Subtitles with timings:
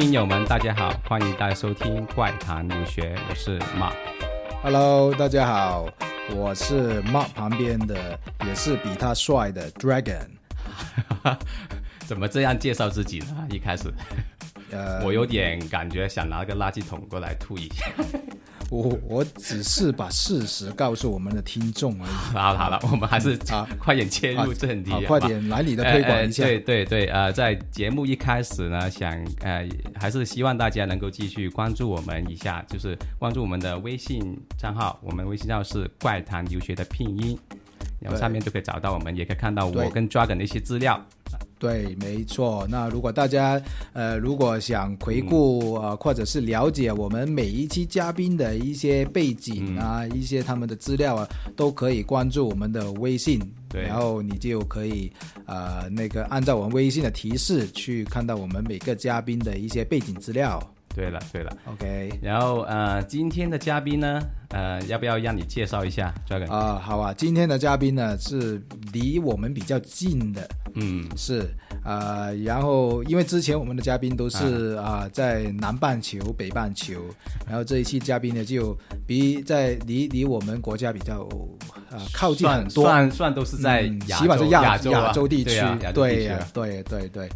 [0.00, 3.94] 听友们，大家好，欢迎大家收听《怪谈留学》，我是 Mark。
[4.62, 5.88] Hello，大家好，
[6.30, 10.28] 我是 Mark 旁边的，也是比他帅的 Dragon。
[12.06, 13.48] 怎么这样介绍自己呢？
[13.50, 13.92] 一开始
[14.70, 17.84] 呃，我有点感觉想拿个垃圾桶过来吐一下。
[18.70, 22.10] 我我只是把事实告诉我们的听众而已。
[22.36, 26.44] 好了好了，我们还是啊快点切入正题，快点来你的推广一下。
[26.44, 37.38] 对对对，呃，在节目一开始呢，想呃还是希望大家能够继续关注我们一下，就是关注我们的微信账号，我们微信号是怪谈留学的拼音，
[38.00, 41.02] 然后上面就可以找到我们，也可以看到我跟 Dragon 的一些资料。
[41.58, 42.66] 对，没错。
[42.70, 43.60] 那如果大家
[43.92, 53.40] 呃，如果想回顾啊、呃，或者是了解我们每一期嘉宾的一些背景啊，一些他们的资料啊，都可以关注我们的微信。
[53.68, 55.12] 对然后你就可以
[55.44, 60.58] 呃，那个按照我们微信的提示去看到我们每个嘉宾的一些背景资料。
[60.94, 62.10] 对了对了，OK。
[62.20, 66.50] 然后呃，今天的嘉宾呢，呃，要不要让你介绍一下 Dragon？
[66.50, 71.46] 啊、好啊，今天的嘉宾呢是离我们比较近的，嗯，是
[71.84, 76.94] 呃，然后因为之前我们的嘉宾都是啊、在南半球、北半球，
[77.46, 81.28] 然后这一期嘉宾呢就比在离离我们国家比较
[81.90, 85.06] 啊、靠近很算多，算算都是在嗯亚洲起码是亚亚洲啊。
[85.06, 85.50] 亚洲地区。
[85.94, 87.28] 对呀、对对对。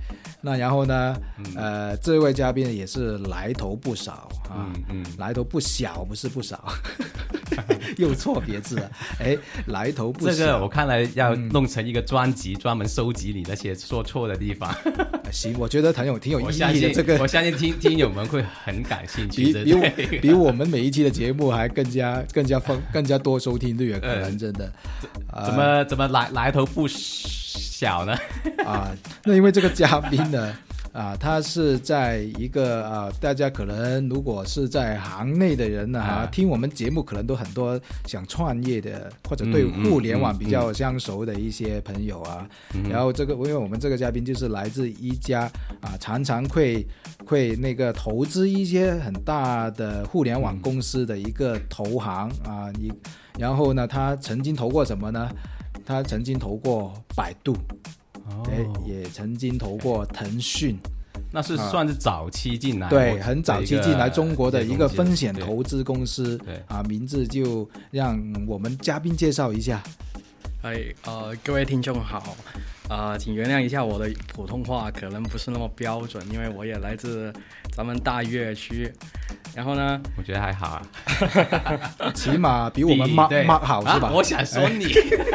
[0.44, 1.16] 那然后呢，
[1.54, 5.06] 呃，这位嘉宾也是来头不少啊，嗯嗯。
[5.16, 6.72] 来头不小，不是不少，
[7.98, 9.36] 又错别字了，哎，
[9.66, 10.46] 来头不这小。
[10.46, 14.74] 个我看来要弄成一个专辑，专门收集你那些说错的地方。
[15.30, 16.90] 行，我觉得很有挺有意义的。
[16.92, 19.64] 这个我相信听听友们会很感兴趣 的。
[19.64, 24.72] 比比我们每一期的节目还更加更加丰更加多收听率，可能嗯真的。
[25.30, 28.16] 啊怎么怎么来来头不小呢？
[28.64, 28.94] 啊？
[29.24, 30.56] 那因为这个嘉宾呢，
[30.92, 42.46] 啊，他是在一个啊，大家可能如果是在行内的人呢、啊啊，听我们节目可能都很多想创业的，或者对互联网嗯比较相熟的一些朋友啊。
[42.74, 45.50] 嗯然后这个，因为我们这个嘉宾就是来自一家
[45.80, 46.86] 啊，常常会
[47.24, 52.92] 会那个投资一些很大的互联网公司的一个投行啊，你
[53.38, 55.30] 然后呢，他曾经投过什么呢？
[55.86, 57.56] 他曾经投过百度，
[58.84, 60.76] 也曾经投过腾讯，
[61.30, 66.36] 那是算是早期进来，对，很早期进来中国的一个风险投资公司。
[66.38, 66.62] 对。
[66.68, 69.82] 啊，名字就让我们嘉宾介绍一下。
[70.62, 72.36] 哎，呃，各位听众好，
[72.88, 77.32] 啊、请原谅一下我的普通话可能不是那么标准，因为我也来自
[77.72, 78.92] 咱们大粤区。
[79.54, 80.82] 然后呢，我觉得还好啊。
[82.14, 84.08] 起码比我们 mark mark 好是吧？
[84.08, 84.86] 啊我想说你，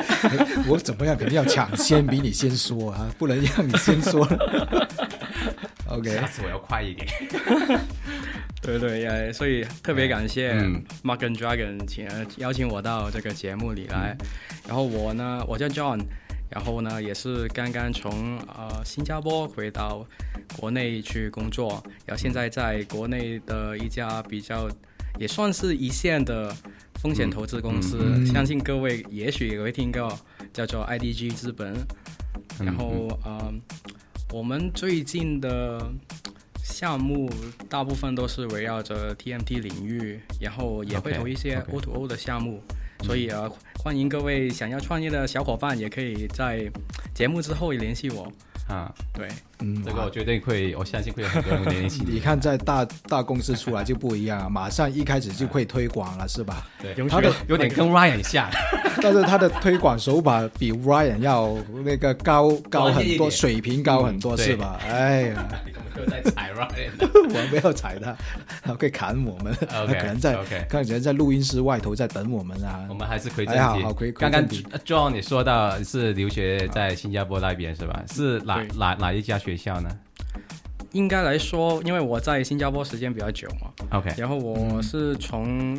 [0.68, 4.26] 我怎么样肯定要抢先比你先说啊，不能让你先说。
[5.90, 7.08] OK，下次我要快一点。
[8.62, 14.18] 对对也，所以特别感谢嗯 Mark and Dragon 请呃邀请我到这个节目里来。
[14.68, 16.02] 然后我呢，我叫 John，
[16.50, 20.06] 然后呢也是刚刚从呃新加坡回到
[20.58, 24.70] 国内去工作，然后现在在国内的一家比较
[25.20, 26.56] 也算是一线的
[26.96, 30.18] 风险投资公司，嗯嗯相信各位也许也会听过，
[30.54, 31.76] 叫做 IDG 资本。
[32.60, 33.54] 然后呃，
[34.34, 35.92] 我们最近的
[36.64, 37.30] 项目
[37.70, 42.64] 大部分都是围绕着 TMT 领域，然后也会投一些 O to O 的项目。
[43.04, 43.50] 所以啊，
[43.80, 46.70] 欢迎各位想要创业的小伙伴，也可以在
[47.14, 48.32] 节目之后联系我。
[48.68, 56.68] 啊，对，嗯，这个我绝对会，我相信会有很多人联系你看在大大公司出来就不一样啊，马上一开始就会推广了， 是吧？
[56.82, 58.48] 对，永他的有点跟 Ryan 像，
[59.02, 64.80] 但是他的推广手法比 Ryan 要那个高高很多，水平高很多，嗯是吧？
[64.88, 65.48] 哎呀，
[65.96, 66.92] 我们在踩 Ryan。
[67.28, 68.16] 我们不要踩他，
[68.64, 72.86] 他会砍我们，他可能在 OK 可能在录音室外头在等我们啊。
[72.90, 72.94] 我。
[72.94, 74.66] 们还是回正哎好刚刚正题。
[74.86, 78.04] John 你说到是留学在新加坡那边是吧？
[78.12, 79.90] 是哪哪哪一家学校呢？
[80.92, 85.78] 应该来说，因为我在新加坡时间比较久嘛，？OK，然后我是从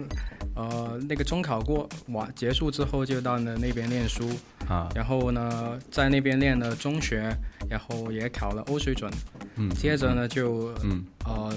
[0.54, 4.28] 呃那个中考过完结束之后，就到了那边念书，
[4.68, 7.34] 啊，然后呢在那边念了中学，
[7.68, 9.10] 然后也考了欧水准，
[9.56, 11.04] 嗯，接着呢就嗯。
[11.24, 11.52] 呃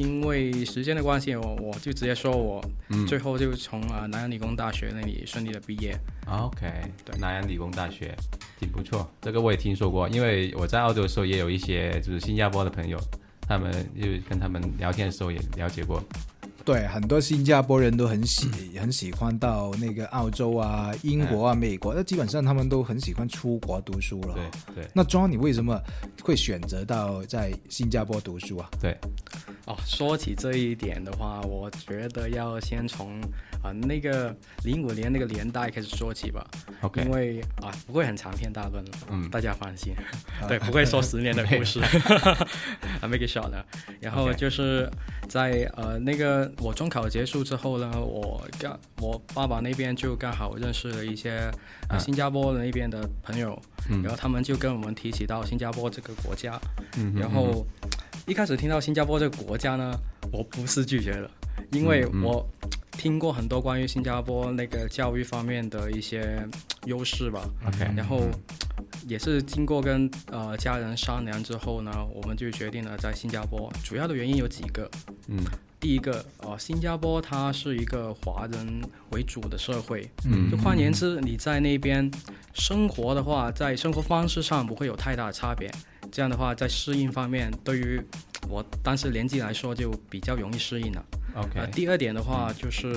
[0.00, 3.06] 因为时间的关系，我我就直接说我嗯。
[3.06, 5.98] 最后就从啊、呃南洋理工大学那里顺利的毕业。
[6.26, 6.66] ，OK，
[7.04, 7.18] 对。
[7.18, 8.16] 南洋理工大学
[8.58, 12.98] 挺不错，这个我也听说过，因为我在澳洲的时候也有一些就是新加坡的朋友，
[13.42, 16.02] 他们就跟他们聊天的时候也了解过，
[16.64, 18.48] 对，很多新加坡人都很喜
[18.78, 24.34] 很喜欢到那个澳洲啊、英国啊、美国，那基本上他们都很喜欢出国读书了。
[24.34, 24.90] 对对。
[24.94, 25.80] 那 John，你为什么
[26.22, 28.68] 会选择到在新加坡读书啊？
[28.80, 28.96] 对，
[29.70, 33.20] 哦，说起这一点的话，我觉得要先从
[33.62, 34.34] 啊、那个
[34.64, 36.44] 零五年那个年代开始说起吧。
[36.80, 39.28] OK，因为啊不会很长篇大论，嗯。
[39.30, 39.94] 大家放心，
[40.48, 41.78] 对，不会说十年的故事，
[43.00, 43.52] 啊 make it short。
[44.00, 44.90] 然后就是
[45.28, 51.36] 在呃那个我中考结束之后呢，我刚我爸爸那边就刚好认识了一些
[51.88, 54.02] 啊呃新加坡那边的朋友，嗯。
[54.02, 56.58] 然后他们就跟我们提起到新加坡这个国家，
[56.96, 57.64] 嗯然后
[58.30, 59.92] 一开始听到新加坡这个国家呢，
[60.30, 61.28] 我不是拒绝了，
[61.72, 62.48] 因为我
[62.92, 66.40] 听过很多关于新加坡那个教育方面的一些
[66.84, 68.28] 优势吧，OK，然后
[69.08, 73.68] 也是经过跟呃家人商量之后呢，我们就决定了在新加坡。
[73.82, 74.88] 主要的原因有几个，
[75.26, 75.44] 嗯。
[75.80, 80.48] 第一个呃，新加坡它是一个华人为主的社会，嗯。
[80.48, 82.08] 就换言之，你在那边
[82.52, 85.68] 生活的话，在生活方式上不会有太大的差别。
[86.10, 88.00] 这样的话，在适应方面，对于
[88.48, 91.04] 我当时年纪来说，就比较容易适应了。
[91.34, 92.96] 呃，OK，第二点的话，就是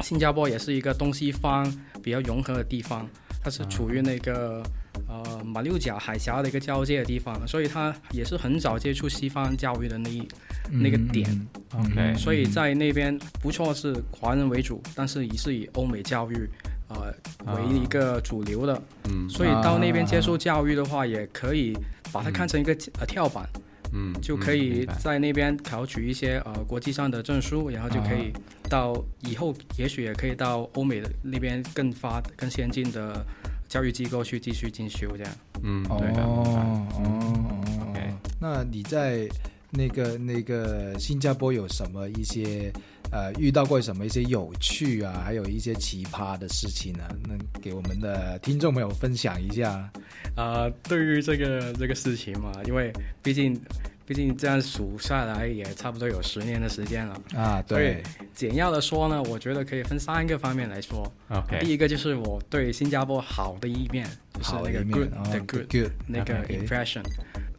[0.00, 1.64] 新加坡也是一个东西方
[2.02, 3.08] 比较融合的地方，
[3.42, 4.62] 它是处于那个
[5.08, 10.26] 呃马六甲海峡的一个交界的地方，所以它也是很早接触西方教育的那一，
[10.70, 11.28] 那个点。
[11.30, 16.46] 嗯 OK 所以在那边不错是华人为主，但是也是以欧美教育
[16.88, 17.10] 呃
[17.46, 21.74] 为一个主流的，嗯所以到那边接受教育的话，也可以
[22.12, 23.48] 把它看成一个呃跳板。
[23.94, 28.32] 嗯就可以在那边考取一些呃国际上的证书，然后就可以
[28.66, 33.22] 到以后也许也可以到欧美的那边更发更先进的
[33.68, 35.32] 教育机构去继续进修这样。
[35.62, 39.28] 嗯哦对的哦哦 OK 那你在
[39.68, 42.72] 那个那个新加坡有什么一些
[43.12, 47.04] 呃遇到过什么一些有趣啊，还有一些奇葩的事情呢？
[47.28, 49.88] 能给我们的听众朋友分享一下？
[50.34, 52.90] 呃，对于这个这个事情嘛，因为
[53.22, 53.60] 毕竟
[54.06, 57.22] 毕竟这样数下来也差不多有十年的时间了。
[57.36, 58.02] 啊，对，
[58.34, 61.10] 简要的说呢，我觉得可以分三个方面来说。
[61.28, 65.70] 第 OK，第一个就是我对新加坡好的一面，就是那个 good 哦的 good。
[65.70, 67.02] good，那个 impression。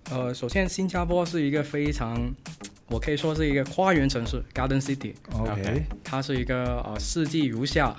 [0.09, 2.19] 呃，首先新加坡是一个非常，
[2.93, 7.91] 我可以说是一个花园城市 （Garden City），OK，它是一个呃四季如夏，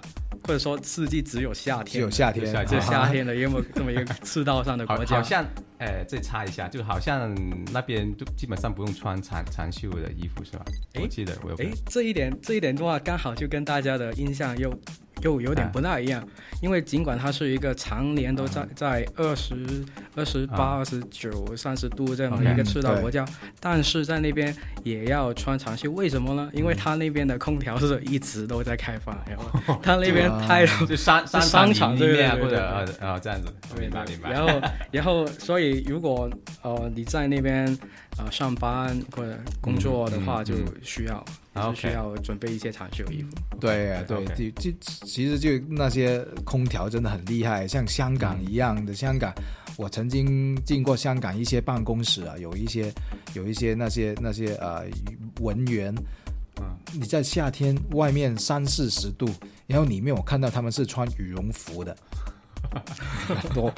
[0.44, 5.16] 或者说四季只有夏天，只有夏天，只有啊夏天的这么这么一个赤道上的 国家。
[5.16, 5.44] 好好像
[5.78, 7.34] 哎，再插一下，就好像
[7.72, 10.64] 那边都基本上不用穿长长袖的衣服是吧？
[10.94, 14.72] 哎我记得我有诶，这一点这一点的话，刚好就跟大家的印象又
[15.22, 16.26] 又有点不大一样，
[16.60, 19.54] 因为尽管它是一个常年都在在二十
[20.14, 20.74] 二十八、啊。
[20.78, 23.24] 二十九、三十度这么 OK，一个赤道国家，
[23.60, 26.50] 但是在那边也要穿长袖，为什么呢？
[26.52, 33.48] 因为它那边的空调是一直都在开放，然后它那边太 就商商商场里面啊对对对或者对呃呃这样子，
[33.80, 34.30] 明白明白。
[34.30, 36.28] 然后， 然后，所以如果
[36.62, 37.66] 呃你在那边
[38.18, 41.24] 呃上班或者工作的话，就需要、
[41.54, 43.30] 啊就是需要准备一些长袖衣服。
[43.58, 48.94] 对啊，对就就其实就那些空调真的很厉害，像香港一样的。
[48.94, 49.32] 香港，
[49.76, 52.92] 我曾经进过香港一些办公室啊，有一些
[53.34, 54.84] 有一些那些那些呃
[55.40, 55.94] 文员，
[56.60, 59.28] 嗯你在夏天外面三四十度，
[59.66, 61.96] 然后里面我看到他们是穿羽绒服的，
[63.54, 63.70] 多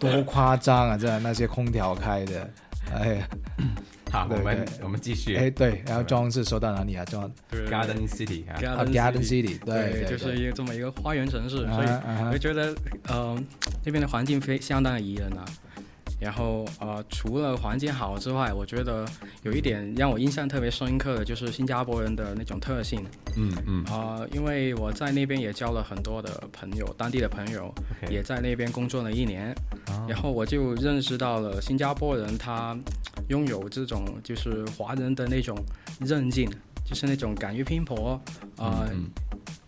[0.00, 0.96] 多夸张啊！
[0.96, 2.50] 这那些空调开的，
[2.92, 3.28] 哎呀，
[4.14, 5.34] 好，我们我们继续。
[5.34, 7.04] 哎对，然后庄是说到哪里啊？
[7.04, 12.72] 庄对 Garden City 啊，啊，Garden City，对就是一个这么一个花园城市，啊所以啊我觉得
[13.10, 13.44] 嗯
[13.84, 15.44] 那边的环境非相当的宜人啊。
[16.24, 19.06] 然后呃，除了环境好之外，我觉得
[19.42, 23.04] 有一点让我印象特别深刻的就是新加坡人的那种特性。
[23.36, 23.84] 嗯嗯。
[23.84, 27.70] 啊、呃因为我在那边也交了很多的朋友，当地的朋友
[28.08, 29.54] 也在那边工作了一年，
[29.88, 32.74] 哦然后我就认识到了新加坡人他
[33.28, 35.54] 拥有这种就是华人的那种
[36.00, 36.48] 韧劲，
[36.86, 38.18] 就是那种敢于拼搏，
[38.56, 39.10] 呃，嗯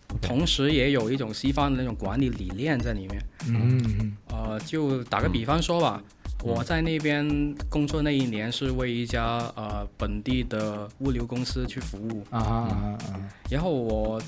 [0.09, 0.27] ，OK。
[0.27, 3.21] 同时也有一种西方的那种管理理念在里面。
[3.47, 4.17] 嗯嗯。
[4.29, 6.01] 呃，就打个比方说吧，
[6.43, 7.27] 我在那边
[7.69, 13.19] 工作那一年是为一家呃本地的物流公司去服务，啊啊啊啊！
[13.49, 14.21] 然后我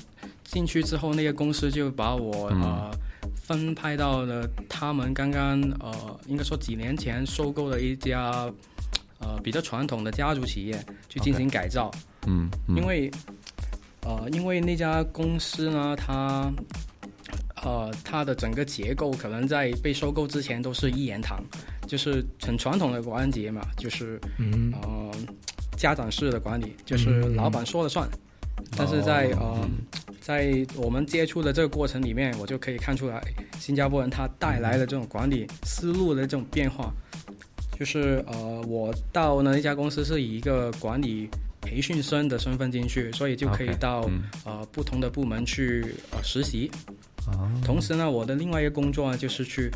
[0.44, 2.62] 进去之后，那个公司就把我、嗯。
[2.62, 2.90] 呃
[3.34, 8.48] 分派到了他们刚刚呃应该说几年前收购的一家
[9.18, 11.90] 呃比较传统的家族企业去进行改造。
[12.28, 12.76] 嗯，嗯。
[12.76, 13.10] 因为
[14.02, 16.52] 呃，因为那家公司呢，它
[17.64, 21.42] 呃它的整个结构可能在被收购之前都是一言堂，
[21.90, 24.72] 就是很传统的管理节嘛，就是嗯。
[24.82, 25.10] 呃
[25.76, 27.34] 家长式的管理，就是嗯。
[27.36, 28.06] 老板说了算。
[28.76, 29.58] 但是在、哦。
[29.58, 29.68] 呃，
[30.20, 33.18] 在我们接触的这个过程里面，我就可以看出来，
[33.58, 36.92] 新加坡人他带来的这种管理思路的这种变化，
[37.78, 41.30] 就是呃，我到那一家公司是以一个管理
[41.62, 44.22] 培训生的身份进去，所以就可以到嗯。
[44.44, 46.70] 呃不同的部门去呃实习。
[47.26, 47.50] 哦。
[47.64, 49.70] 同时呢，我的另外一个工作呢，就是去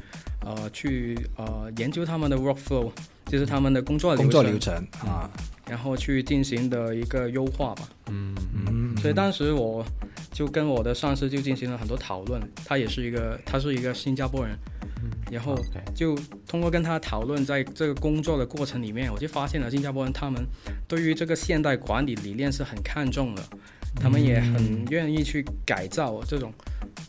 [0.44, 2.90] 呃去呃研究他们的 workflow，
[3.26, 5.30] 就是他们的工作流程，工作流程啊，
[5.68, 7.88] 然后去进行的一个优化吧。
[8.08, 8.34] 嗯
[8.66, 9.84] 嗯，所以当时我
[10.30, 14.56] 就跟我的上司就进行了很多讨论，他也是一个他是一个新加坡人，
[15.30, 15.56] 然后
[15.94, 16.14] 就
[16.46, 20.44] 通过跟他讨论，在这个工作的过程里面，我就发现了新加坡人他们
[20.86, 23.42] 对于这个现代管理理念是很看重的，
[23.96, 26.52] 他们也很愿意去改造这种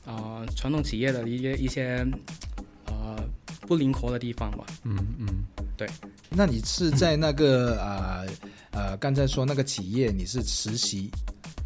[0.05, 2.07] 啊、呃传统企业的一些一些呃
[3.65, 4.65] 不灵活的地方吧。
[4.83, 5.27] 嗯嗯。
[5.77, 5.87] 对。
[6.29, 8.25] 那你是在那个呃
[8.71, 11.09] 呃，刚才说那个企业，你是实习，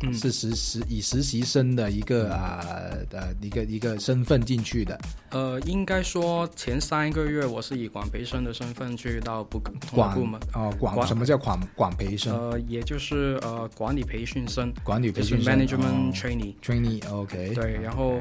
[0.02, 2.64] 嗯，是实实以实习生的一个啊
[3.12, 5.00] 呃一个一个身份进去的，
[5.32, 9.60] 呃，应该说前三个月我是以管培生的身份去到不
[9.92, 10.40] 管部门。
[10.54, 11.08] 哦管管。
[11.08, 12.36] 什么叫管管培生？
[12.36, 16.12] 呃，也就是呃管理培训生，管理培训生 management 哦。
[16.14, 18.20] trainee，、trainee，OK，对，然后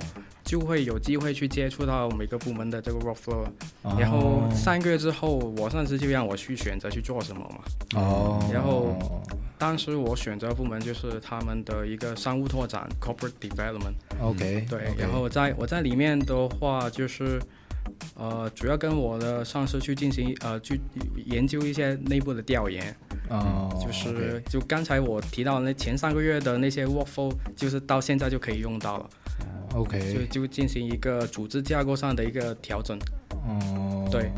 [0.48, 3.44] 就会有机会去接触到每个部门的这个 workflow，、
[3.82, 3.94] 哦。
[4.00, 8.00] 然后三个月之后，我上司就让我去选择去做什么嘛。
[8.00, 8.96] 哦，然后
[9.58, 17.38] 当时我选择部门就是他们的一个商务拓展 corporate development，OK，对 OK 然后在我在里面的话就是。
[18.14, 20.78] 呃，主要跟我的上司去进行呃，去
[21.24, 22.94] 研究一些内部的调研，
[23.30, 29.10] 哦，就是、就刚才我提到那前三个月的那些 workflow，就是到现在就可以用到了，
[29.70, 32.98] 就 OK，就就进行一个组织架构上的一个调整。
[33.30, 34.30] 哦，对。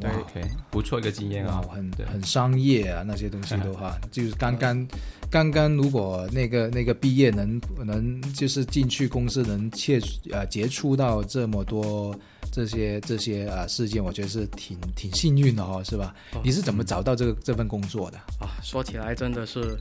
[0.00, 0.10] 对。
[0.10, 4.88] OK，不错一个经验哇啊，，很很商业啊，那些东西的话， 就是刚刚
[5.30, 10.00] 刚刚，如果那个那个毕业能能就是进去公司能切
[10.32, 12.18] 呃接触到这么多
[12.50, 16.14] 这些这些啊、事件，我觉得是挺挺幸运的哦，是吧？
[16.32, 16.40] 哦。
[16.42, 18.16] 你是怎么找到这个这份工作的？
[18.40, 19.76] 啊，说起来真的是，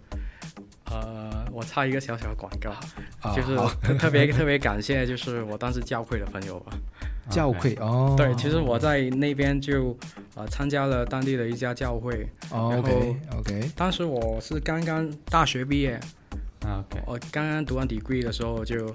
[0.89, 2.71] 呃，我插一个小小的广告，
[3.21, 3.35] 啊？
[3.35, 6.73] 就是特特别特别感谢，就是我当时教会的朋友吧。
[7.29, 9.95] 教会哦，对，其实我在那边就
[10.33, 15.91] 呃参加了当地的一家教会，哦然后 OK OK 当时我是刚刚大学毕业，
[16.65, 18.91] 啊 OK，我刚刚读完 degree 的时候就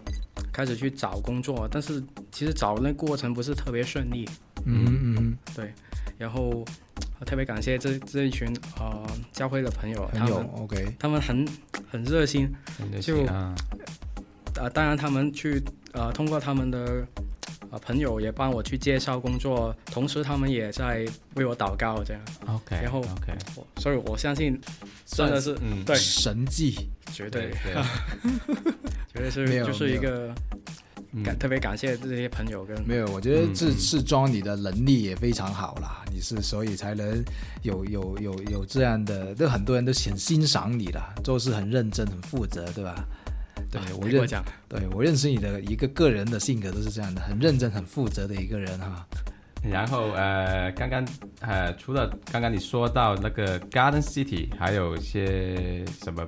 [0.52, 4.28] 开始去找工作，但是其实找那过程不是特别顺利，
[4.66, 5.72] 嗯嗯对
[6.18, 6.64] 然后
[7.13, 11.46] 我特别感谢这这一群呃教会的朋友，他们 OK 他们很
[11.90, 13.54] 很热心，真的就啊，
[14.56, 15.62] 呃，当然他们去
[15.92, 17.06] 呃通过他们的
[17.70, 23.32] 呃朋友也帮我去介绍工作，同时他们也在为我祷告这样，OK，然后 OK，
[23.78, 24.60] 所以我相信
[25.06, 27.50] 真的是嗯，对神迹绝对。
[27.50, 27.82] 对对，
[29.14, 30.34] 绝对是就是一个
[31.14, 37.22] 嗯感特别感谢这些朋友跟没有，我觉得嗯这是装你的能力也非常好啦，你是所以才能
[37.62, 43.04] 有有有有这样的，都很多人都很欣赏你啦，做事很认真、很负责，对吧？
[43.70, 49.06] 对啊我认别过奖对我认识你的一个个人的性格都是这样的，很认真、很负责的一个人哈。
[49.62, 51.02] 然后呃，刚刚
[51.40, 56.22] 呃，除了刚刚你说到那个 Garden City，还有一些什么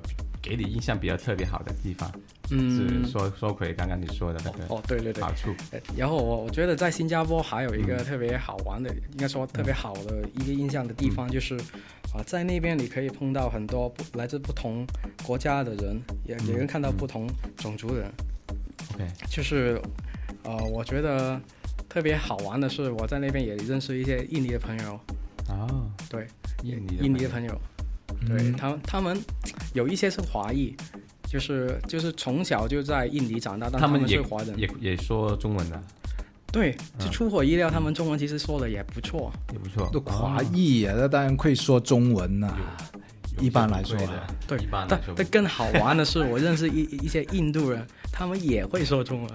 [0.49, 2.11] 给你印象比较特别好的地方？
[2.51, 3.05] 嗯。
[3.05, 5.53] 是说说回刚刚你说的那个哦对对对，好处。
[5.73, 11.57] 呃然后我我觉得在新加坡还有一嗯个特别好玩的，应该说特别好的一个印象的地方，就是
[12.15, 14.87] 啊、在那边你可以碰到很多不来自不同
[15.25, 16.47] 国家的人，也嗯。
[16.47, 17.27] 也能看到不同
[17.57, 18.13] 种族的人。
[18.95, 19.81] OK，就是
[20.45, 21.39] 呃，我觉得
[21.89, 25.01] 特别好玩的是，我在那边也认识一些印尼的朋友，
[25.49, 26.27] 哦，对，
[26.63, 27.61] 印尼的印尼的朋友，
[28.27, 29.21] 对嗯他们他们
[29.75, 30.75] 有一些是华裔。
[31.29, 35.83] 就是就是从小就在印尼长大，但他们也是华人，也也说中文的，
[36.53, 36.71] 对，
[37.01, 39.33] 就嗯出乎我意料，他们中文其实说的也不错。
[39.53, 39.91] 也不错。
[39.93, 42.96] 都华裔啊，那当然会说中文呐、有
[43.41, 49.31] 一般来说的对一般来说但但更好玩的是，我认识一 一些印度人，他们也会说中文，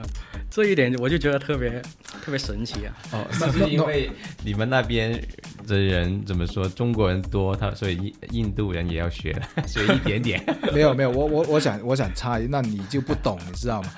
[0.49, 1.81] 这一点我就觉得特别
[2.23, 2.93] 特别神奇啊！
[3.11, 4.09] 哦， 是不是因为
[4.43, 5.21] 你们那边
[5.67, 6.67] 的人怎么说？
[6.69, 10.43] 中国人多，他所以印印度人也要学，学一点点。
[10.73, 13.89] 没有没有，我我我想我想插一，那你就不懂，你知道吗？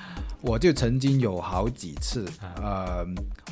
[0.46, 3.02] 我就曾经有好几次，呃，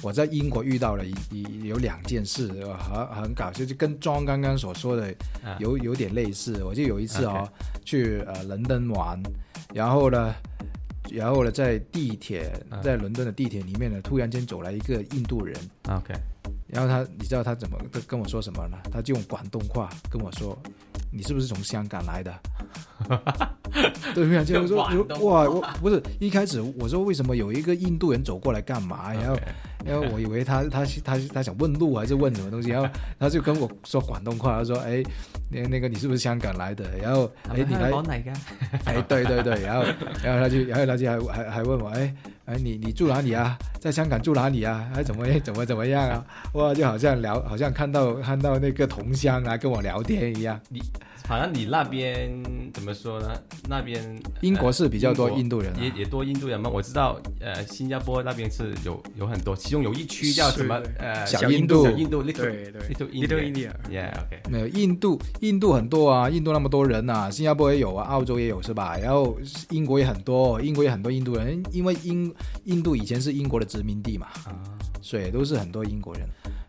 [0.02, 5.08] 我在英国遇到了一一有两件事，呃很很搞笑，就跟庄刚刚所说的
[5.42, 6.62] 啊有有点类似。
[6.62, 7.50] 我就有一次哦 OK
[7.82, 9.18] 去呃伦敦玩，
[9.72, 10.34] 然后呢，
[11.10, 15.56] 然后呢在地铁啊在伦敦的地铁里面呢，突然间走来一个印度人
[15.88, 16.12] ，OK，
[16.66, 18.76] 然后他，你知道他怎么跟跟我说什么呢？
[18.92, 20.56] 他就用广东话跟我说
[21.10, 22.38] ：“你是不是从香港来的？”
[24.14, 24.78] 对面就是说
[25.22, 29.12] 哇，我不是一开始我说为什么有一个印度人走过来干嘛？
[29.14, 29.36] 然后
[29.84, 35.02] 然后我以为他他他他想问路还是问什么东西，然后 他就跟我说广东话，他说哎，
[35.50, 36.84] 那那个你是不是香港来的？
[36.98, 38.34] 然后哎你来講嚟㗎？
[38.84, 39.84] 哎对对对，然后
[40.22, 43.58] 然后他就然后他就还还还问我哎哎你你住哪里啊？
[43.80, 44.88] 在香港住哪里啊？
[44.94, 46.24] 还怎么怎么怎么样啊？
[46.54, 50.60] 哇，就好像聊好像看到看到那个同乡啊跟我聊天一样。
[51.28, 52.30] 好像你那边
[52.74, 53.32] 怎么说呢？
[53.68, 56.68] 那边英国是比较多印度人、啊，也也多印度人吗？
[56.68, 60.80] 我知道，呃，新加坡那边是有有很多，其中有一区叫什么？
[60.98, 63.70] 呃，小印度小印度，little 对对 little Little India。
[63.92, 64.42] India，Yeah，OK。
[64.50, 68.96] 没有印度，印度很多啊，印度那么多人啊、新加坡也有啊，澳洲也有是吧？
[68.96, 69.38] 然后
[69.70, 72.32] 英国也很多，英国也很多印度人，因为英
[72.64, 74.52] 印度以前是英国的殖民地嘛，啊，
[75.00, 76.28] 所以都是很多英国人。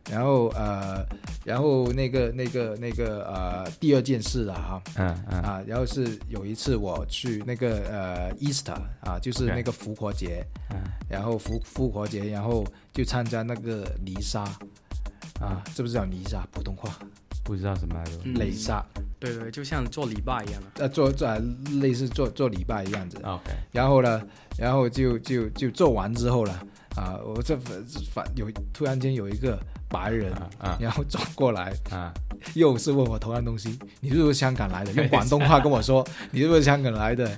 [0.10, 1.06] 然后呃，
[1.46, 4.82] 然后那个那个那个呃，第二件事了哈。
[4.98, 5.42] 嗯嗯。
[5.42, 10.46] 啊，然后是有一次我去那个呃 Easter 啊，就是那个复活节。
[10.72, 10.78] 嗯。
[11.10, 14.44] 然后复复活节，然后就参加那个泥沙。
[15.40, 16.46] 啊，知不知道泥沙？
[16.52, 16.98] 普通话？
[17.44, 18.12] 不知道什么来着。
[18.24, 18.34] 嗯。
[18.36, 18.86] 雷撒，
[19.20, 20.84] 对对，就像做礼拜一样的。
[20.84, 21.28] 呃，做做
[21.82, 23.18] 类似做做礼拜一样子。
[23.24, 24.22] OK，然后呢，
[24.58, 26.54] 然后就就就做完之后呢，
[26.96, 27.58] 啊，我这
[28.14, 29.60] 反有突然间有一个
[29.94, 30.34] 白人，
[30.80, 32.12] 然后走过来，啊，
[32.54, 34.92] 又是问我同样东西，你是不是香港来的？
[35.00, 37.30] 用广东话跟我说，你是不是香港来的？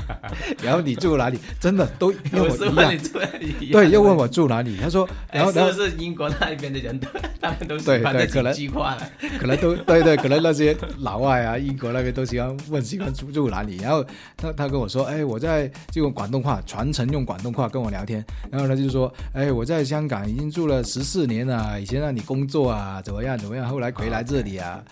[0.62, 1.38] 然后你住哪里？
[1.60, 3.70] 真的都跟我一样我是问哪里？
[3.70, 4.76] 对，又问我住哪里？
[4.80, 7.06] 他说，哎，然后然后是不是英国那边的人都，
[7.40, 9.10] 他们都喜对欢这对可能几句话了？
[9.38, 13.76] 可能都对对，可能那些老外啊，英国那边都喜欢问喜欢住住哪里。
[13.76, 14.04] 然后
[14.36, 18.24] 他他跟我说，哎，我在就用广东话，全程用广东话跟我聊天。
[18.50, 24.84] 然后他就说，哎，我在香港已经住了十四年了，以前让你工作啊，怎么样怎么样，后来回来这里啊。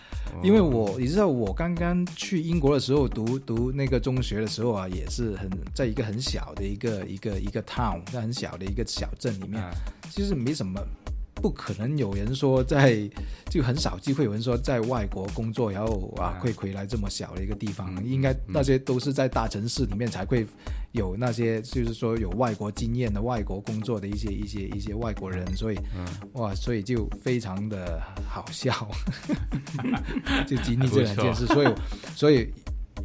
[0.42, 9.62] 因为我你知道，我刚刚去英国的时候读读那个中学的时候啊，也是很在一个很小的一个一个一个 town，在很小的一个小镇里面。
[9.62, 9.70] 嗯
[10.10, 10.80] 其实没什么，
[11.34, 12.98] 不可能有人说在，
[13.50, 20.46] 就很少机会有人说在外国工作，然后啊啊会回来这么小的一个地方，嗯应该那些都是在大城市里面才会
[20.92, 26.04] 有那些，就是说有外国经验的外国工作的一些一些一些外国人，所以嗯。
[26.34, 28.88] 哇，所以就非常的好笑，
[30.46, 31.74] 就经历这两件事，所以
[32.16, 32.48] 所以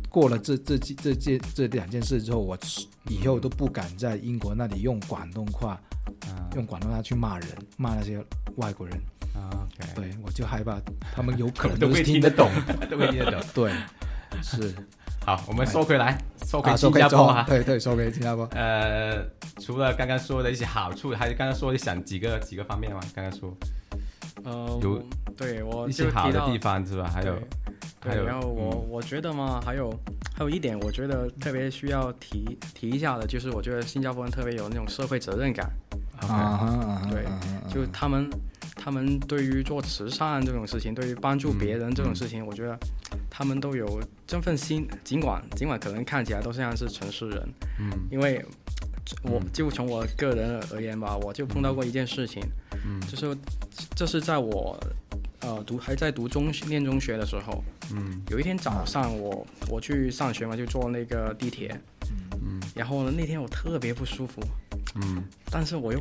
[0.09, 2.57] 过了这这这这件这两件事之后，我
[3.07, 5.79] 以后都不敢在英国那里用广东话。
[6.27, 8.23] 啊用广东话去骂人，骂那些
[8.57, 8.97] 外国人，
[9.35, 10.77] 啊对我就害怕
[11.13, 12.49] 他们有可能 都会听得懂。
[12.89, 13.41] 都会 听得懂。
[13.53, 13.71] 对，
[14.43, 14.73] 是
[15.25, 17.43] 好，我们收回来，收回新加坡哈。
[17.47, 18.47] 对对，收回新加坡。
[18.53, 19.23] 呃，
[19.61, 22.99] 除了刚刚说的一些好处，还是刚刚说的想几个几个方面嘛？
[23.13, 23.55] 刚刚说
[24.43, 25.03] 呃，有
[25.37, 27.09] 对我一些好的地方是吧？
[27.13, 27.35] 还有
[28.01, 28.89] 还对，有，然后我、嗯。
[28.89, 29.89] 我觉得嘛，还有
[30.35, 35.69] 还有一点，我觉得特别需要提提一下的，就是我觉得新加坡人特别有那种社会责任感，
[36.21, 37.25] 啊对
[37.73, 38.29] 就他们
[38.75, 42.15] 他们对于做慈善这种事情，对于帮助别人这种嗯。
[42.15, 42.77] 事情，我觉得
[43.29, 47.91] 他们都有这份心，尽管尽管可能看起来都像是城市人，嗯。
[48.11, 48.43] 因为
[49.23, 49.45] 我嗯。
[49.53, 52.41] 就从我个人而言吧，我就碰到过一件事情，
[52.85, 52.99] 嗯。
[53.01, 53.37] 就是
[53.95, 54.77] 这是在我
[55.41, 61.79] 呃读还在读中学念中学的时候，嗯有一天早上我我去上学嘛，就坐那个地铁，
[62.41, 64.41] 嗯然后呢那天我特别不舒服，
[64.95, 65.99] 嗯但是我又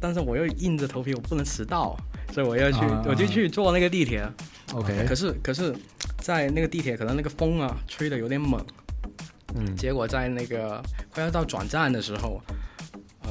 [0.00, 1.96] 但是我又硬着头皮我不能迟到，
[2.32, 4.28] 所以我要去、啊我就去坐那个地铁
[4.72, 5.74] ，，OK，可是可是
[6.18, 8.60] 在那个地铁可能那个风啊吹的有点猛，
[9.54, 12.40] 嗯结果在那个快要到转站的时候，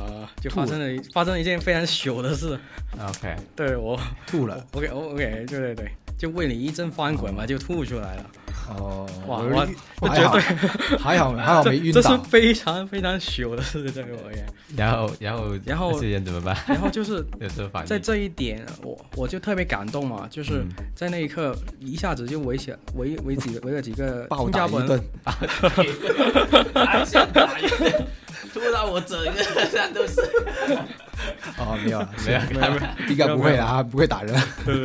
[0.07, 2.59] 呃就发生了发生了一件非常糗的事
[2.99, 4.65] ，，OK，对我吐了。
[4.73, 8.25] OK OK 对对对，就胃里一阵翻滚嘛就吐出来了。
[8.67, 9.67] 哦，哇我
[10.01, 10.31] 我还好
[10.97, 12.17] 还好 还好没晕倒这是。
[12.23, 14.43] 非常非常糗的事，对我而言。
[14.75, 16.57] 然后然后然后这些人怎么办？
[16.67, 17.87] 然后就是有什么反应？
[17.87, 24.87] 在这一点，我我就特别感动嘛，就是嗯在那一刻一下子就围起围围几围了几个暴新加坡人，
[25.23, 28.07] 打一顿，还想打一顿，
[28.59, 30.21] 吐到我整个身上都是。
[31.57, 34.35] 哦，没有啊， 没有没有应该不会啦，不会打人。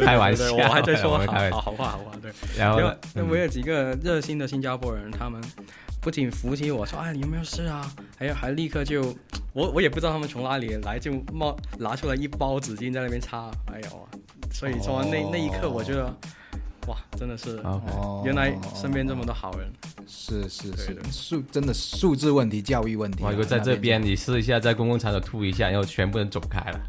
[0.04, 2.32] 开玩笑我还在说好好好话好话，对。
[2.56, 2.80] 然后
[3.14, 5.40] 那我有几个热心的新加坡人，他们
[6.00, 9.14] 不仅扶起我说：“哎，你有没有事啊？”还有还立刻就
[9.52, 13.50] 我我也不知道他们从哪里来，就冒拿出来一包纸巾在那边擦。
[13.72, 14.08] 哎呦，
[14.52, 16.14] 所以说那、那一刻我觉得，
[16.90, 17.62] 哇，真的是
[18.24, 19.70] 原来身边这么多好人。
[20.08, 26.80] 是是是素真的素质问题、教育问题如果在这边你试一下，在公共场所吐一下，然后全部人走开了，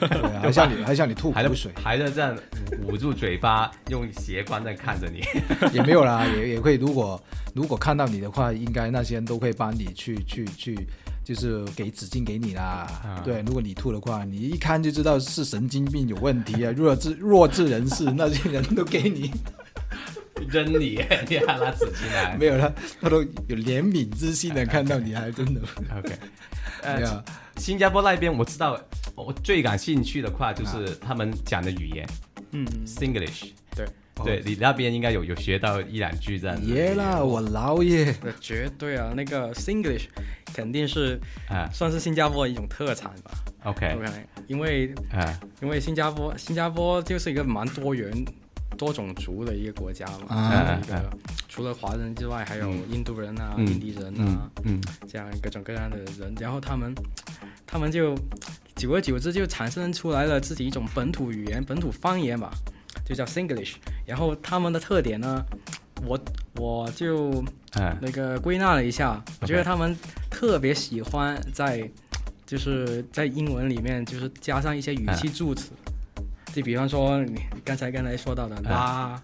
[0.00, 2.36] 对 啊还向你 还向你吐还在口水，还在这样
[2.88, 5.22] 捂住嘴巴，用斜光在看着你。
[5.72, 6.76] 也没有啦，也也会。
[6.76, 7.22] 如果
[7.54, 10.74] 如果看到你的话，应该那些人都会帮你去去去，
[11.24, 12.86] 就是给纸巾给你啦。
[13.02, 13.20] 啊。
[13.24, 19.30] 对，如果你吐的话，你一看就知道是神经病有问题啊，弱智弱智人士 那些人都给你。
[20.48, 22.36] 扔你， 你还拿纸巾来。
[22.36, 25.60] 没有了，他都有怜悯之心的看到你，还真的
[25.96, 26.12] ？OK，
[26.82, 27.24] 呃，
[27.56, 28.78] 新加坡那边我知道，
[29.14, 32.06] 我最感兴趣的话就是他们讲的语言
[32.50, 33.50] 嗯，，Singlish。
[34.22, 36.70] 对，你那边应该有有学到一两句这样子。
[36.70, 38.14] 爷啦，我老爷。
[38.22, 40.04] 那绝对啊，那个 Singlish
[40.52, 41.68] 肯定是啊。
[41.72, 43.32] 算是新加坡的一种特产吧。
[43.64, 44.06] ，OK，OK，
[44.46, 48.12] 因为啊，因为新加坡新加坡就是一个蛮多元、
[48.78, 51.10] 多种族的一个国家嘛，啊一个
[51.48, 56.94] 除了华人之外，还有印度人啊、嗯印尼人嗯啊，嗯这样各种各样的人，然后他们
[57.66, 58.14] 他们就
[58.76, 62.52] 久而久之就产生出来了自己一种本土语言、本土方言吧，
[63.04, 63.74] 就叫 Singlish。
[64.06, 65.44] 然后他们的特点呢，
[66.06, 66.18] 我
[66.56, 69.96] 我就啊那个归纳了一下，我觉得他们
[70.30, 71.88] 特别喜欢在
[72.46, 75.72] 就是在英文里面就是加上一些语气助词，
[76.52, 79.20] 就比方说你你刚才刚才说到的拉、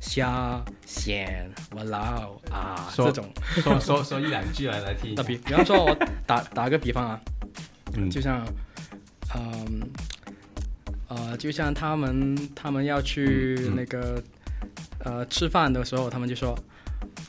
[0.00, 3.24] 虾、咸、我老啊这种。
[3.62, 5.14] 说说说一两句来来听。
[5.16, 7.20] 那比比方说我打打个比方啊，
[7.94, 8.44] 嗯就像
[9.34, 9.88] 嗯
[11.08, 14.22] 呃，就像他们他们要去那个、
[15.04, 16.58] 呃吃饭的时候，他们就说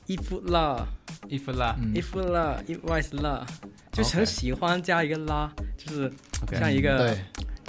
[0.05, 0.85] 一夫辣。
[1.27, 1.91] 一分啦嗯。
[1.95, 3.43] 一夫辣，一外是辣，
[3.91, 6.11] 就是很喜欢加一个辣，就是
[6.51, 7.17] 像一个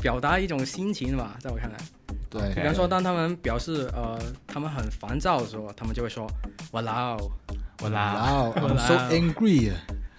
[0.02, 1.76] 表达一种心情吧，在我看来。
[2.28, 2.52] 对。
[2.54, 6.30] 比方说，当他们表示呃他们很烦躁的时候，他们就会说
[6.70, 7.16] 我啦
[7.80, 9.76] 哇，I'm so angry 啊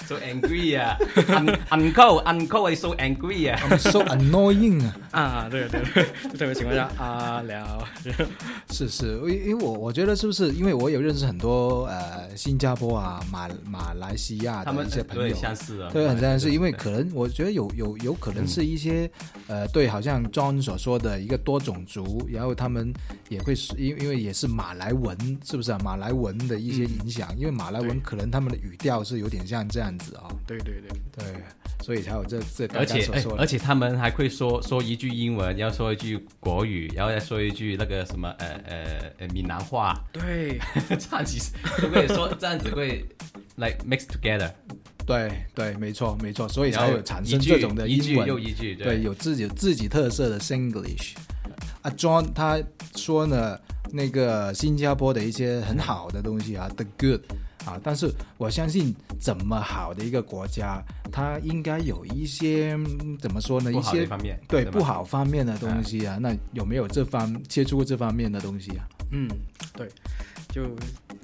[0.07, 0.97] so angry 啊
[1.27, 3.59] ，un uncle uncle is so angry 啊。
[3.69, 4.95] ，I'm so annoying 啊。
[5.17, 6.05] 啊，对对对，
[6.37, 7.83] 这种情况下啊聊，
[8.69, 19.09] 是是，因因为我我觉得是不是因为我有认识很多呃新加坡啊马马来西亚他们的一些朋对友，相似啊，对，很相似，因为可能我觉得有有有可能是一些、
[19.47, 22.93] 呃，对，好像 John 所说的一个多种族，然后他们
[23.29, 25.79] 也会是因因为也是马来文，是不是啊？
[25.83, 31.43] 马来文的一些影响，因为马来文可能他们的语调是有点像这样子啊、对对对，对，
[31.83, 32.67] 所以才有这这
[33.01, 38.85] 所说的，而且他们还会说说一句英文，要说一句国语，然后再说一句那个什么呃呃
[39.19, 40.59] 呃闽南话，对。
[40.97, 43.05] 这样其实会不会说这样子会
[43.55, 44.51] like mix together，
[45.05, 51.15] 对对，没错没错，所以才有产生这种的一句英文又一句，对，有自己自己特色的 Singlish。
[51.81, 52.59] 啊，John 他
[52.95, 53.57] 说呢，
[53.91, 57.21] 那个新加坡的一些很好的东西啊，the good
[57.67, 63.71] 啊，但是我相信，怎么好的一个国家，它应该有一些嗯怎么说呢？
[63.73, 64.07] 一些
[64.47, 68.87] 对不好方面的东西啊，那有没有这方接触过这方面的东西啊？
[69.11, 69.29] 嗯
[69.73, 69.89] 对，
[70.57, 70.63] 就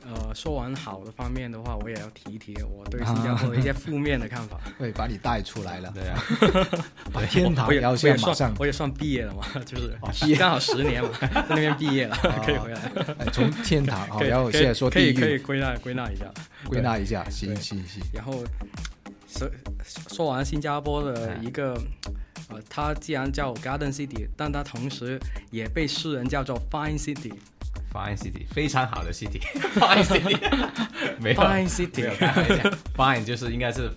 [0.05, 4.59] 呃说完好的方面的话，我也要提一提我对新加坡的一些负面的看法。
[4.77, 6.23] 会把你带出来了，对啊，
[7.11, 12.15] 把天堂我也要我也算像马上我也算毕业了嘛，就是毕业刚好十年嘛，在那边毕业了，
[12.45, 12.79] 可以回来。
[13.17, 16.31] 哎从天堂好，然后现在说可以可以归纳归纳一下，
[16.67, 18.43] 归纳一下，行行行，然后
[19.27, 19.49] 说
[20.11, 21.73] 说完新加坡的一个，
[22.49, 25.19] 呃，它既然叫 Garden City，但它同时
[25.49, 27.33] 也被世人叫做 Fine City。
[27.93, 30.37] Fine City 非常好的 City，Fine City
[31.19, 33.91] 没有 Fine 没有 City，开玩笑，Fine 就是应该是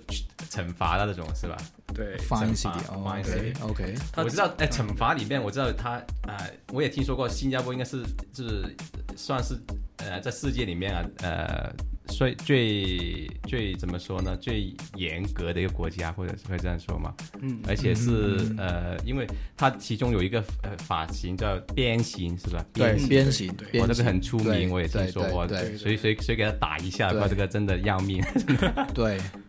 [0.51, 1.57] 惩罚的那种是吧？
[1.97, 5.93] 对哦 Fine，OK City OK，我知道，哎，惩罚里面我知道他
[6.27, 6.37] 啊、
[6.73, 8.77] 我也听说过，新加坡应该是就是
[9.17, 9.57] 算是
[9.97, 11.73] 呃在世界里面啊呃
[12.09, 14.37] 最最最怎么说呢？
[14.37, 17.13] 最严格的一个国家，或者是会这样说嘛？
[17.41, 22.65] 嗯，而且是、嗯呃，因为它其中有一个呃发型叫鞭刑，是吧？
[22.73, 28.23] 对刑鞭刑，对我鞭刑这个很出名，我也听说过，对对所以所以所以给他打一下，对不然这个真的要命。
[28.95, 29.19] 对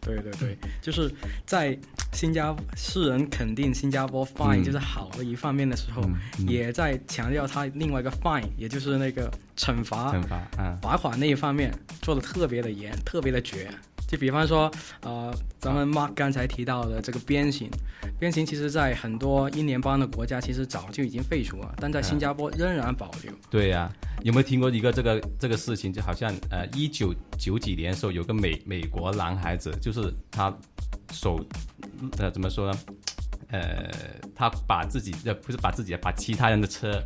[0.00, 1.12] 对对对，就是
[1.44, 1.76] 在
[2.12, 6.48] 新加坡世人肯定新加坡 fine、嗯就是好的一方面的时候，嗯嗯。
[6.48, 13.70] 也在强调它另外一个 fine，也就是那个惩罚惩罚啊，罚款那一方面做的特别的严，特别的绝。
[14.10, 14.68] 就比方说，
[15.02, 17.70] 呃，咱们 Mark 刚才提到的这个鞭刑，
[18.18, 23.32] 鞭刑其实在很多英联邦的国家其实早就已经废除了，但在新加坡仍然保留。
[23.48, 23.88] 对呀、
[24.24, 25.92] 有没有听过一个这个这个事情？
[25.92, 30.52] 就好像呃，一九九几年的时候，有个美美国男孩子，就是他
[31.12, 31.38] 手
[32.18, 32.78] 呃怎么说呢？
[33.52, 33.88] 呃，
[34.34, 37.00] 他把自己呃不是把自己的，把其他人的车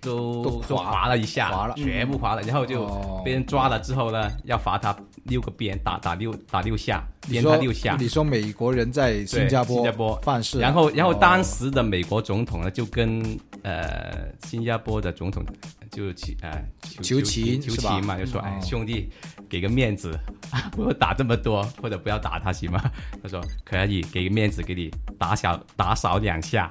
[0.00, 4.94] 都都都划划了一下，划了全部划了，然后就哦被人抓了之后呢，要罚他
[5.30, 7.96] 六个鞭，打打六打六下，鞭他六下。
[7.98, 10.16] 你说美国人在新加坡新加坡。
[10.16, 11.18] 犯事，然后，然后哦。
[11.18, 13.22] 当时的美国总统呢，就跟
[13.62, 15.44] 呃新加坡的总统
[15.90, 16.62] 就求呃
[17.00, 18.44] 求情求情嘛，就说哦。
[18.44, 19.08] 哎兄弟，
[19.48, 20.18] 给个面子，
[20.72, 22.90] 不要打这么多，或者不要打他行吗？
[23.22, 26.70] 他说可以，给个面子给你打小打少两下，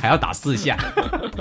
[0.00, 0.76] 还要打四下，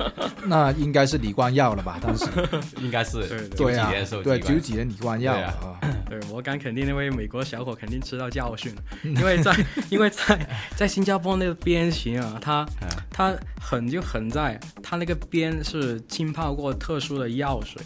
[0.46, 2.00] 那应该是李光耀了吧？
[2.02, 2.26] 当时。
[2.82, 3.50] 应该是对对。
[3.50, 3.92] 对啊
[4.24, 5.54] 对九几年李光耀啊。
[5.62, 9.56] 啊，对我敢肯定，那位美国小伙肯定知道教训，因为在
[9.90, 12.88] 因为在在新加坡那个鞭刑啊，他嗯。
[13.12, 17.82] 他狠就狠在他那个鞭是浸泡过特殊的药水，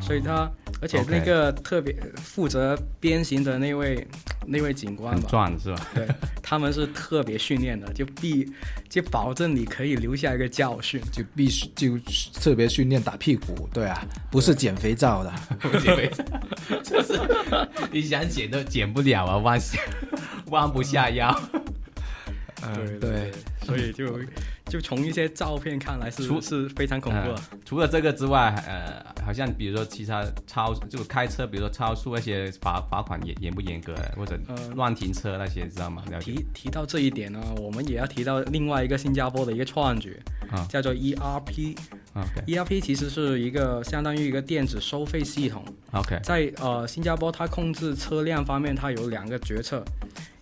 [0.00, 4.06] 所以他而且那个特别负责鞭刑的那位
[4.46, 5.86] 那位警官很吧，壮是吧？
[5.94, 6.06] 对
[6.42, 8.52] 他们是特别训练的，就必
[8.88, 11.00] 就保证你可以留下一个教训。
[11.12, 11.98] 就必须就
[12.40, 16.10] 特别训练打屁股，对啊，不是减肥皂的， 不减肥，
[16.82, 17.18] 就是
[17.90, 19.78] 你想减都减不了啊，弯下
[20.46, 21.40] 弯不下腰。
[22.74, 23.32] 对 对，
[23.66, 24.18] 所以就
[24.66, 36.02] 就从一些照片看来是除是非常恐怖除了这个之外，呃，好像比如说其他超就开车，比如说超速那些罚罚款严严不严格，或者呃乱停车那些，知道吗？
[36.20, 40.66] 提提到这一点呢，我们也要提到另外一个新加坡的一个创举，啊。
[40.68, 41.76] 叫做 ERP。
[42.14, 42.42] ，OK。
[42.46, 46.18] ERP 其实是一个相当于一个电子收费系统，OK。
[46.22, 49.84] 在呃新加坡它控制车辆方面，它有两个决策，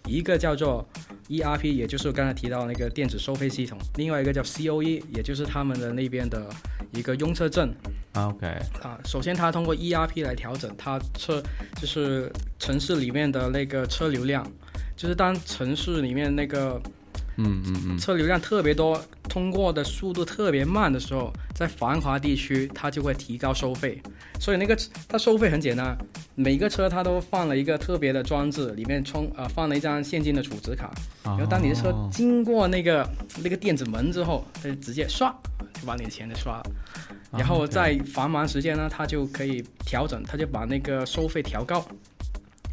[0.06, 0.86] 一个叫做
[1.32, 6.46] ERP，也就是刚才提到那个电子收费系统，另外一个叫 COE，也就是他们的那边的
[6.92, 7.74] 一个拥车证。
[8.14, 8.46] OK
[8.82, 11.42] 啊，首先它通过 ERP 来调整它车，
[11.80, 14.46] 就是城市里面的那个车流量，
[14.94, 16.78] 就是当城市里面那个
[17.38, 23.98] 嗯嗯嗯车流量特别多，通过的速度特别慢的时候，在繁华地区它就会提高收费。
[24.38, 24.76] 所以那个
[25.08, 25.96] 它收费很简单，
[26.42, 30.90] 每个车它都放了一个特别的装置，里面充呃放了一张现金的储值卡，
[31.22, 33.08] 然后当你的车哦经过那个
[33.44, 35.32] 那个电子门之后，它就直接刷
[35.74, 36.62] 就把你的钱给刷了。
[37.30, 41.86] 然后在繁忙时间呢，它就可以调整，它就把那个收费调高。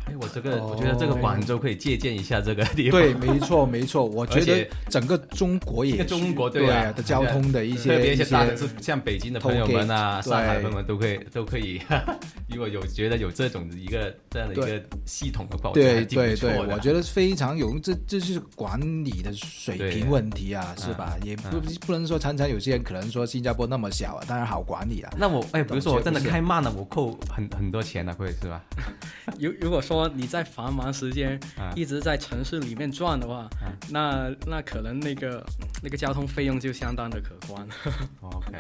[0.10, 11.80] 哎，我这个哦我觉得这个广州可以借鉴一下这个地方，对，没错没错，我觉得整个中国也中国对对啊的交通的一些特别一些大些城市，像北京的朋友们啊，gate，上海对朋友们都可以都可以，
[12.50, 21.16] 如果有觉得有这种一个这样的一个系统的话，我觉得还对对对，我觉得非常有用，这这就是管理的水平问题啊，是吧？
[21.22, 25.12] 嗯也不不能说常常有些人可能说新加坡那么小啊，当然好管理啊。
[25.18, 28.64] 那我哎，比如说我真的开慢了，我扣很很多钱呢，会是吧？
[29.40, 33.50] 如如果说你在繁忙时间啊一直在城市里面转的话，啊
[33.90, 35.46] 那那可能那个
[35.84, 37.68] 那个交通费用就相当的可观。
[38.22, 38.52] OK，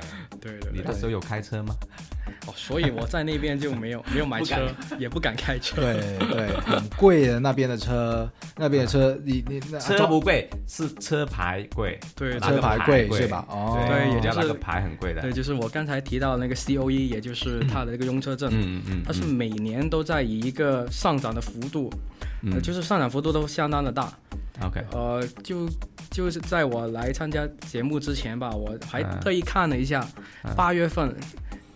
[0.41, 1.73] 对对对，你那时候有开车吗？
[2.48, 5.76] 哦，所以我在那边就没有没有买车， 也不敢开车。
[5.82, 15.22] 对对，很贵的那边的车，那边的车，你你那车不贵，是车牌贵，对车牌贵贵是吧哦对也就是那个牌很贵的。
[15.22, 21.92] 对，就是我刚才提到的那个 COE，也就是它的那个用车证，嗯嗯，它是每年都在以一个上涨的幅度，
[22.44, 24.12] 呃，嗯就是上涨幅度都相当的大。
[24.62, 25.70] OK，呃，就
[26.12, 30.06] 就是在我来参加节目之前吧，我还嗯特意看了一下
[30.44, 31.15] 嗯，八月份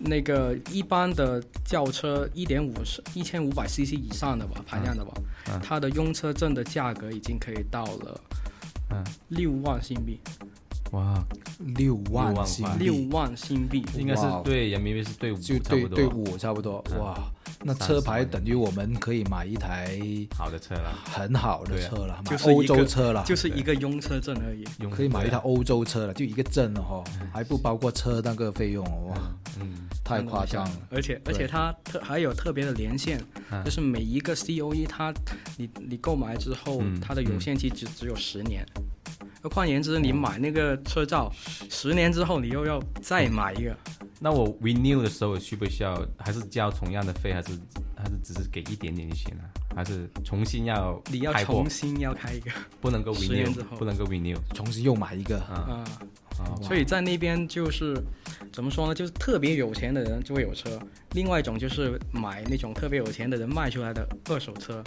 [0.06, 5.14] 那个一般的轿车一点五是一千五百 CC 以上的吧，排量的吧
[5.48, 8.22] 嗯，它的用车证的价格已经可以到了
[8.92, 10.20] 嗯，六万新币，
[10.92, 11.24] 哇，
[11.76, 13.86] 六万六万新币，六万新币。
[13.98, 15.90] 应该是对人民币是对五就差不多。
[15.90, 17.00] 对对五差不多嗯。
[17.00, 17.18] 哇。
[17.66, 19.98] 那车牌等于我们可以买一台
[20.36, 24.66] 好的车了，很好的车了，买就是一个欧洲车了，就是一个用车证而已。
[24.90, 29.18] 可以买一台欧洲车了，就一个证了哈，还不包括车那个费用哦，哇，
[29.62, 29.88] 嗯。
[30.04, 30.78] 太夸张了。
[30.92, 33.18] 而且而且它特还有特别的年限，
[33.50, 33.64] 嗯。
[33.64, 35.14] 就是每一个 COE 它
[35.56, 37.00] 你你购买之后，嗯。
[37.00, 38.66] 它的有限期只只有十年。
[39.44, 41.30] 而换言之，你买那个车照，
[41.70, 43.76] 十年之后你又要再买一个，
[44.20, 46.02] 那我 renew 的时候需不需要？
[46.18, 47.50] 还是交同样的费，还是
[47.96, 49.44] 还是只是给一点点就行了？
[49.76, 53.76] 还是重新要你要重新要开一个 不能够十年 renew，之后。
[53.76, 55.54] 不能够 renew 重新又买一个，啊。
[55.68, 55.84] 啊。
[56.40, 56.56] 啊。
[56.62, 58.02] 所以在那边就是
[58.54, 58.96] 怎么说呢？
[58.96, 60.80] 就是特别有钱的人就会有车，
[61.12, 64.82] 另外一种就是买那种特别有钱的人卖出来的二手车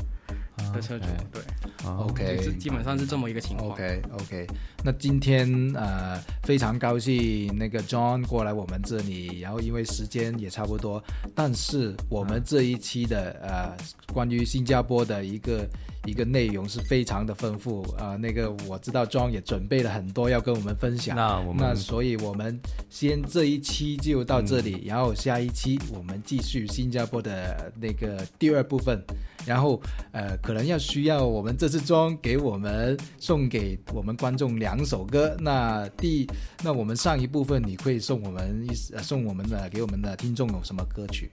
[0.73, 3.71] 的车主，对，啊 OK 就基本上是这么一个情况。
[3.71, 4.47] OK OK，
[4.85, 11.03] 那今天呃非常高兴那个 John 过来我们这里，然后因为时间也差不多，
[11.35, 13.77] 但是我们这一期的呃
[14.13, 15.69] 关于新加坡的一个
[16.07, 21.17] 一个内容是非常的丰富啊、那个我知道庄也准备了很多要跟我们分享。
[21.17, 29.03] 那我们那所以我们先这一期就到这里，然后下一期我们继续新加坡的那个第二部分，
[29.45, 29.81] 然后
[30.13, 35.37] 呃可能要需要我们这次庄给我们送给我们观众两首歌。
[35.41, 36.27] 那第
[36.63, 41.31] 那我们上一部分你会送我们一呃送我们的给我们的听众有什么歌曲？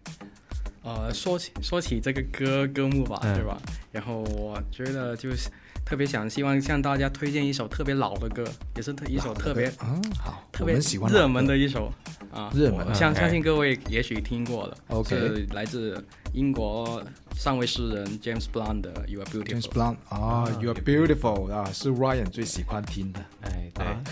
[0.84, 3.34] 呃，说起说起这个歌歌目吧，嗯。
[3.34, 3.58] 对吧？
[3.92, 5.50] 然后我觉得就是
[5.86, 8.44] 特别想希望向大家推荐一首特别老的歌，
[8.76, 11.92] 也是特一首特别嗯好，特别喜欢热门的一首
[12.32, 17.02] 啊，热门相相信各位也许听过了 OK 是来自英国
[17.36, 19.44] 上位诗人 James Blunt 的《You Are Beautiful》。
[19.62, 23.20] James Blunt 啊、y o u are beautiful 啊，是 Ryan 最喜欢听的。
[23.42, 24.04] 哎，对，啊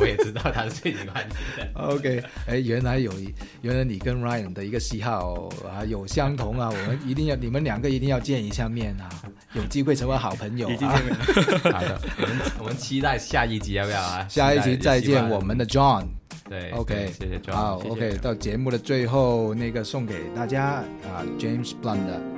[0.00, 1.70] 我也知道他是最喜欢听的。
[1.80, 9.08] OK，哎，原来有一，原来你跟 Ryan 的一个喜好啊有相同啊，我们一定要，你们两个一定要见一下面啊，
[9.54, 11.04] 有机会成为好朋友啊已经见。
[11.04, 14.26] 面了， 好的，我们我们期待下一集，要不要啊？
[14.30, 16.06] 下一集再见，我们的 John。
[16.48, 17.52] 对 OK，对谢谢 John。
[17.52, 20.64] 好谢谢，OK，到节目的最后，那个送给大家
[21.04, 22.18] 啊，James Blunt 的《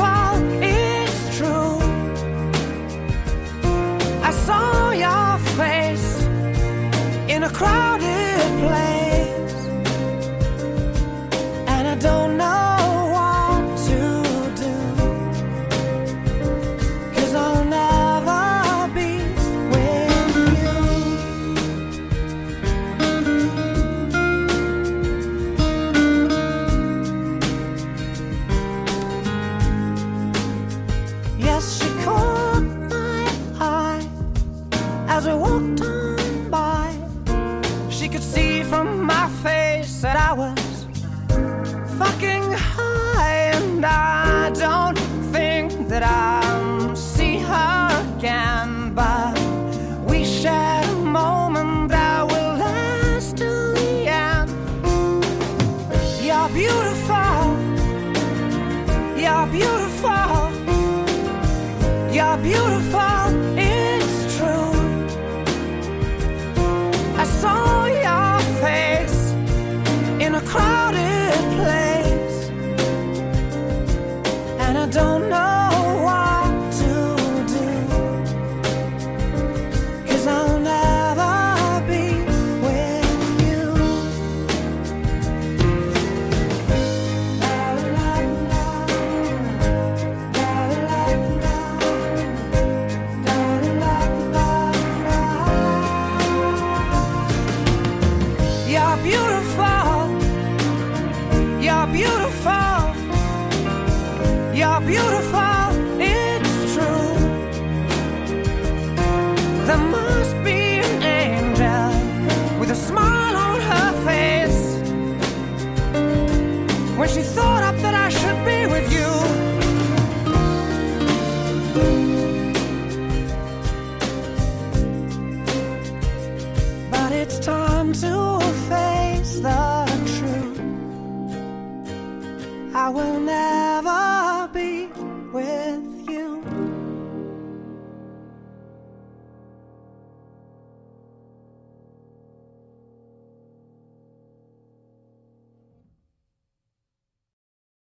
[7.61, 7.90] cry.